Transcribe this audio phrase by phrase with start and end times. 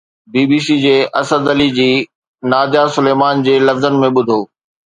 [0.31, 1.91] بي B C جي اسد علي جي
[2.51, 4.39] ناديه سليمان جي لفظن ۾ ٻڌو